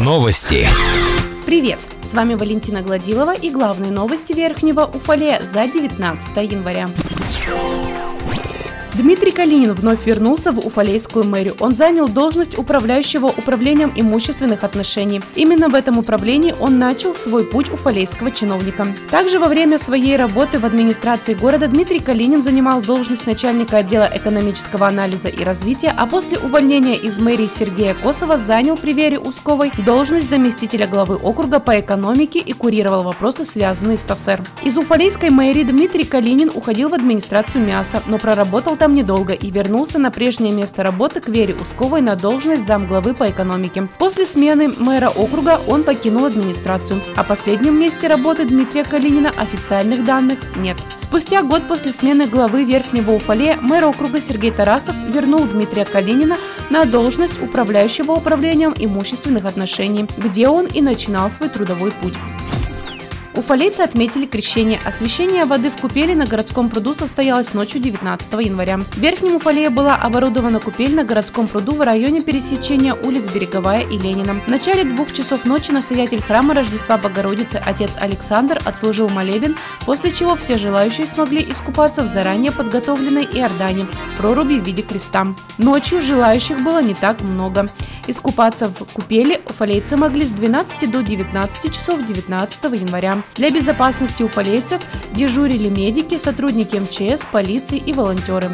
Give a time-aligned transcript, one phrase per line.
[0.00, 0.66] Новости.
[1.44, 1.78] Привет!
[2.00, 6.88] С вами Валентина Гладилова и главные новости Верхнего Уфалея за 19 января.
[8.98, 11.54] Дмитрий Калинин вновь вернулся в Уфалейскую мэрию.
[11.60, 15.22] Он занял должность управляющего управлением имущественных отношений.
[15.36, 18.88] Именно в этом управлении он начал свой путь уфалейского чиновника.
[19.08, 24.88] Также во время своей работы в администрации города Дмитрий Калинин занимал должность начальника отдела экономического
[24.88, 30.28] анализа и развития, а после увольнения из мэрии Сергея Косова занял при Вере Усковой должность
[30.28, 34.42] заместителя главы округа по экономике и курировал вопросы, связанные с ТАСЭР.
[34.64, 39.50] Из уфалейской мэрии Дмитрий Калинин уходил в администрацию МИАСа, но проработал там там недолго и
[39.50, 43.86] вернулся на прежнее место работы к Вере Усковой на должность замглавы по экономике.
[43.98, 46.98] После смены мэра округа он покинул администрацию.
[47.14, 50.78] О последнем месте работы Дмитрия Калинина официальных данных нет.
[50.96, 56.38] Спустя год после смены главы Верхнего Уфалея мэр округа Сергей Тарасов вернул Дмитрия Калинина
[56.70, 62.14] на должность управляющего управлением имущественных отношений, где он и начинал свой трудовой путь.
[63.34, 64.80] Уфалейцы отметили крещение.
[64.84, 68.78] Освещение воды в купели на городском пруду состоялось ночью 19 января.
[68.78, 69.38] В Верхнем
[69.72, 74.40] была оборудована купель на городском пруду в районе пересечения улиц Береговая и Ленина.
[74.40, 79.56] В начале двух часов ночи настоятель храма Рождества Богородицы отец Александр отслужил молебен,
[79.86, 85.28] после чего все желающие смогли искупаться в заранее подготовленной Иордане, проруби в виде креста.
[85.58, 87.68] Ночью желающих было не так много.
[88.08, 93.22] Искупаться в купели уфалейцы могли с 12 до 19 часов 19 января.
[93.36, 94.80] Для безопасности уфалейцев
[95.12, 98.50] дежурили медики, сотрудники МЧС, полиции и волонтеры.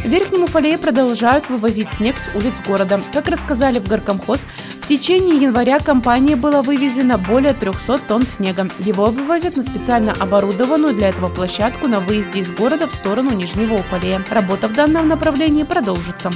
[0.00, 3.00] В Верхнем Уфалее продолжают вывозить снег с улиц города.
[3.14, 4.38] Как рассказали в горкомхоз,
[4.82, 8.68] в течение января компании было вывезено более 300 тонн снега.
[8.78, 13.76] Его вывозят на специально оборудованную для этого площадку на выезде из города в сторону Нижнего
[13.76, 14.22] Уфалея.
[14.28, 16.30] Работа в данном направлении продолжится.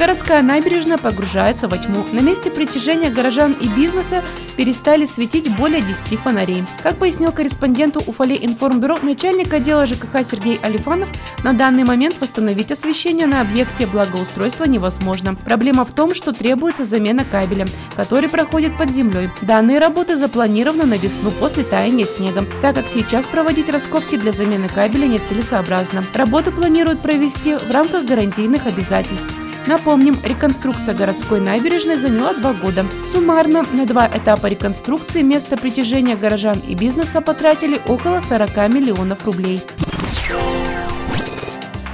[0.00, 2.06] Городская набережная погружается во тьму.
[2.12, 4.24] На месте притяжения горожан и бизнеса
[4.56, 6.64] перестали светить более 10 фонарей.
[6.82, 11.10] Как пояснил корреспонденту Уфале информбюро, начальник отдела ЖКХ Сергей Алифанов,
[11.44, 15.34] на данный момент восстановить освещение на объекте благоустройства невозможно.
[15.34, 19.28] Проблема в том, что требуется замена кабеля, который проходит под землей.
[19.42, 24.70] Данные работы запланированы на весну после таяния снега, так как сейчас проводить раскопки для замены
[24.70, 26.06] кабеля нецелесообразно.
[26.14, 29.39] Работы планируют провести в рамках гарантийных обязательств.
[29.66, 32.84] Напомним, реконструкция городской набережной заняла два года.
[33.12, 39.62] Суммарно на два этапа реконструкции место притяжения горожан и бизнеса потратили около 40 миллионов рублей.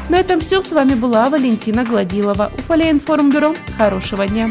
[0.09, 0.62] На этом все.
[0.62, 2.53] С вами была Валентина Гладилова.
[2.59, 3.55] Уфалия информбюро.
[3.76, 4.50] Хорошего дня.